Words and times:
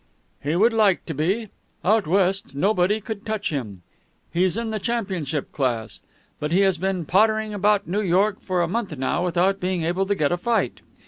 "He 0.41 0.55
would 0.55 0.73
like 0.73 1.05
to 1.05 1.13
be. 1.13 1.49
Out 1.85 2.07
West, 2.07 2.55
nobody 2.55 2.99
could 2.99 3.23
touch 3.23 3.51
him. 3.51 3.83
He's 4.33 4.57
in 4.57 4.71
the 4.71 4.79
championship 4.79 5.51
class. 5.51 6.01
But 6.39 6.51
he 6.51 6.61
has 6.61 6.79
been 6.79 7.05
pottering 7.05 7.53
about 7.53 7.87
New 7.87 8.01
York 8.01 8.41
for 8.41 8.63
a 8.63 8.67
month 8.67 8.89
without 8.97 9.59
being 9.59 9.83
able 9.83 10.07
to 10.07 10.15
get 10.15 10.31
a 10.31 10.37
fight. 10.37 10.79